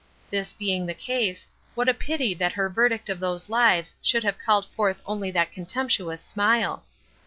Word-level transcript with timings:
This 0.31 0.51
being 0.51 0.87
the 0.87 0.95
case, 0.95 1.47
what 1.75 1.87
a 1.87 1.93
pity 1.93 2.33
that 2.33 2.53
her 2.53 2.69
verdict 2.69 3.07
of 3.07 3.19
those 3.19 3.49
lives 3.49 3.95
should 4.01 4.23
have 4.23 4.39
called 4.39 4.65
forth 4.69 4.99
only 5.05 5.29
that 5.29 5.51
contemptuous 5.51 6.23
smile! 6.23 6.83